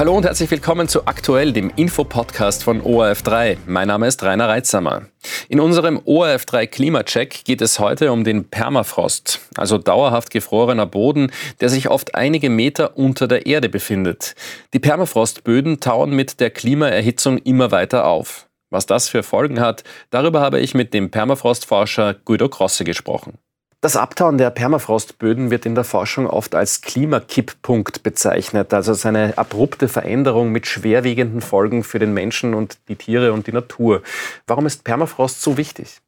[0.00, 3.58] Hallo und herzlich willkommen zu Aktuell, dem Infopodcast von ORF3.
[3.66, 5.02] Mein Name ist Rainer Reitsamer.
[5.50, 11.30] In unserem ORF3 Klimacheck geht es heute um den Permafrost, also dauerhaft gefrorener Boden,
[11.60, 14.36] der sich oft einige Meter unter der Erde befindet.
[14.72, 18.48] Die Permafrostböden tauen mit der Klimaerhitzung immer weiter auf.
[18.70, 23.34] Was das für Folgen hat, darüber habe ich mit dem Permafrostforscher Guido Krosse gesprochen.
[23.82, 29.38] Das Abtauen der Permafrostböden wird in der Forschung oft als Klimakipppunkt bezeichnet, also als eine
[29.38, 34.02] abrupte Veränderung mit schwerwiegenden Folgen für den Menschen und die Tiere und die Natur.
[34.46, 36.02] Warum ist Permafrost so wichtig?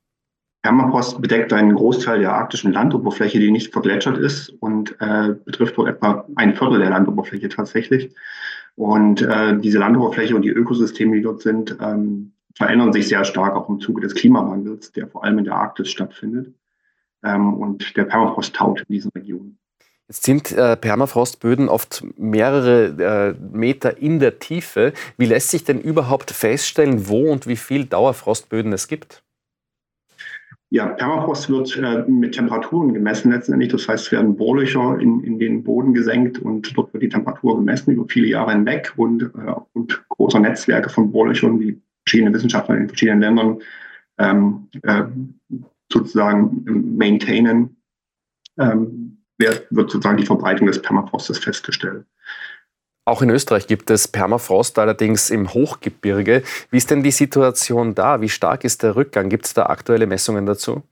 [0.60, 5.88] Permafrost bedeckt einen Großteil der arktischen Landoberfläche, die nicht vergletschert ist und äh, betrifft wohl
[5.88, 8.14] etwa ein Viertel der Landoberfläche tatsächlich.
[8.74, 13.56] Und äh, diese Landoberfläche und die Ökosysteme, die dort sind, ähm, verändern sich sehr stark
[13.56, 16.52] auch im Zuge des Klimawandels, der vor allem in der Arktis stattfindet
[17.24, 19.58] ähm, und der Permafrost taut in diesen Regionen.
[20.08, 24.92] Jetzt sind äh, Permafrostböden oft mehrere äh, Meter in der Tiefe.
[25.16, 29.22] Wie lässt sich denn überhaupt feststellen, wo und wie viel Dauerfrostböden es gibt?
[30.68, 33.70] Ja, Permafrost wird äh, mit Temperaturen gemessen letztendlich.
[33.70, 37.56] Das heißt, es werden Bohrlöcher in, in den Boden gesenkt und dort wird die Temperatur
[37.56, 42.76] gemessen über viele Jahre hinweg und, äh, und großer Netzwerke von Bohrlöchern, die verschiedene Wissenschaftler
[42.76, 43.58] in verschiedenen Ländern
[44.18, 45.04] ähm, äh,
[45.92, 47.76] sozusagen maintainen,
[48.58, 52.06] ähm, wird, sozusagen die Verbreitung des Permafrostes festgestellt.
[53.04, 56.42] Auch in Österreich gibt es Permafrost, allerdings im Hochgebirge.
[56.70, 58.20] Wie ist denn die Situation da?
[58.20, 59.28] Wie stark ist der Rückgang?
[59.28, 60.82] Gibt es da aktuelle Messungen dazu?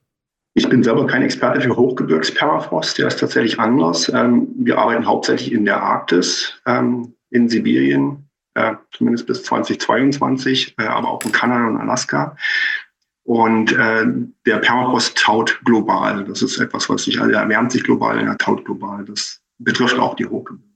[0.54, 4.08] Ich bin selber kein Experte für Hochgebirgspermafrost, der ist tatsächlich anders.
[4.12, 10.82] Ähm, wir arbeiten hauptsächlich in der Arktis, ähm, in Sibirien, äh, zumindest bis 2022, äh,
[10.82, 12.36] aber auch in Kanada und Alaska.
[13.24, 14.06] Und äh,
[14.46, 16.24] der Permafrost taut global.
[16.24, 19.04] Das ist etwas, was sich, also er erwärmt sich global, er taut global.
[19.04, 20.70] Das betrifft auch die Hochgebirge.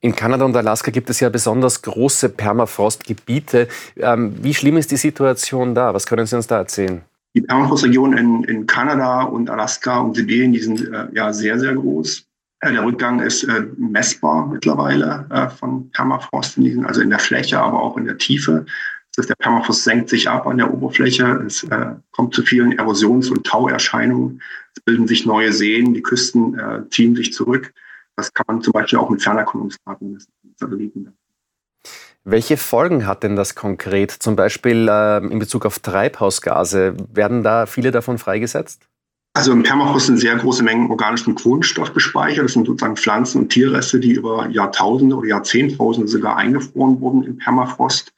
[0.00, 3.68] In Kanada und Alaska gibt es ja besonders große Permafrostgebiete.
[3.96, 5.94] Ähm, wie schlimm ist die Situation da?
[5.94, 7.02] Was können Sie uns da erzählen?
[7.34, 11.74] Die Permafrostregionen in, in Kanada und Alaska und Sibirien, die sind äh, ja sehr, sehr
[11.74, 12.26] groß.
[12.60, 17.18] Äh, der Rückgang ist äh, messbar mittlerweile äh, von Permafrost, in diesen, also in der
[17.18, 18.66] Fläche, aber auch in der Tiefe.
[19.14, 21.40] Das heißt, der Permafrost senkt sich ab an der Oberfläche.
[21.46, 24.42] Es äh, kommt zu vielen Erosions- und Tauerscheinungen.
[24.74, 27.72] Es bilden sich neue Seen, die Küsten äh, ziehen sich zurück.
[28.16, 31.12] Das kann man zum Beispiel auch mit Fernerkundungsdaten messen, Satelliten.
[32.24, 36.96] Welche Folgen hat denn das konkret, zum Beispiel äh, in Bezug auf Treibhausgase?
[37.12, 38.88] Werden da viele davon freigesetzt?
[39.36, 42.44] Also im Permafrost sind sehr große Mengen organischen Kohlenstoff gespeichert.
[42.44, 47.38] Das sind sozusagen Pflanzen- und Tierreste, die über Jahrtausende oder Jahrzehntausende sogar eingefroren wurden im
[47.38, 48.12] Permafrost.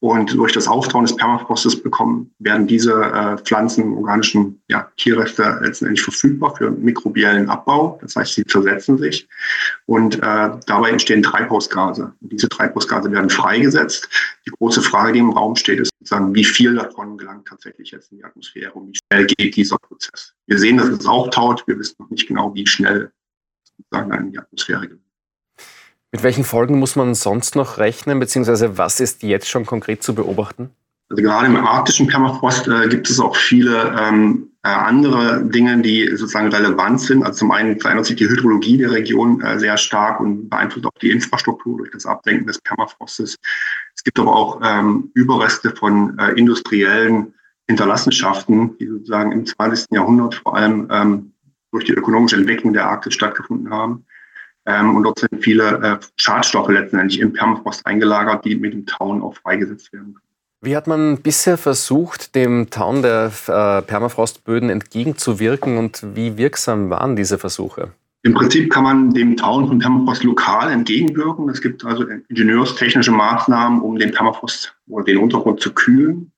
[0.00, 6.00] Und durch das Auftauen des Permafrostes bekommen, werden diese äh, Pflanzen, organischen ja, Tierreste letztendlich
[6.00, 7.98] verfügbar für mikrobiellen Abbau.
[8.00, 9.28] Das heißt, sie zersetzen sich.
[9.84, 12.14] Und äh, dabei entstehen Treibhausgase.
[12.22, 14.08] Und diese Treibhausgase werden freigesetzt.
[14.46, 18.10] Die große Frage, die im Raum steht, ist sozusagen, wie viel davon gelangt tatsächlich jetzt
[18.10, 20.34] in die Atmosphäre und wie schnell geht dieser Prozess.
[20.46, 21.62] Wir sehen, dass es auftaut.
[21.66, 23.12] Wir wissen noch nicht genau, wie schnell
[23.76, 25.09] sozusagen in die Atmosphäre geht.
[26.12, 30.14] Mit welchen Folgen muss man sonst noch rechnen, beziehungsweise was ist jetzt schon konkret zu
[30.14, 30.70] beobachten?
[31.08, 36.08] Also gerade im arktischen Permafrost äh, gibt es auch viele ähm, äh, andere Dinge, die
[36.08, 37.24] sozusagen relevant sind.
[37.24, 40.98] Also zum einen verändert sich die Hydrologie der Region äh, sehr stark und beeinflusst auch
[41.00, 43.36] die Infrastruktur durch das Absenken des Permafrostes.
[43.96, 47.34] Es gibt aber auch ähm, Überreste von äh, industriellen
[47.68, 49.86] Hinterlassenschaften, die sozusagen im 20.
[49.92, 51.32] Jahrhundert vor allem ähm,
[51.72, 54.04] durch die ökonomische Entwicklung der Arktis stattgefunden haben.
[54.66, 59.22] Ähm, und dort sind viele äh, Schadstoffe letztendlich im Permafrost eingelagert, die mit dem Tauen
[59.22, 60.30] auch freigesetzt werden können.
[60.62, 67.16] Wie hat man bisher versucht, dem Tauen der äh, Permafrostböden entgegenzuwirken und wie wirksam waren
[67.16, 67.92] diese Versuche?
[68.22, 71.48] Im Prinzip kann man dem Tauen von Permafrost lokal entgegenwirken.
[71.48, 76.30] Es gibt also ingenieurstechnische Maßnahmen, um den Permafrost oder den Untergrund zu kühlen.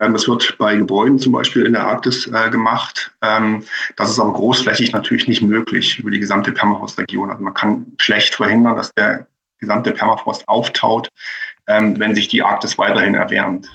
[0.00, 3.12] Ähm, das wird bei Gebäuden zum Beispiel in der Arktis äh, gemacht.
[3.22, 3.64] Ähm,
[3.96, 7.30] das ist aber großflächig natürlich nicht möglich über die gesamte Permafrostregion.
[7.30, 9.26] Also man kann schlecht verhindern, dass der
[9.58, 11.08] gesamte Permafrost auftaut,
[11.66, 13.68] ähm, wenn sich die Arktis weiterhin erwärmt.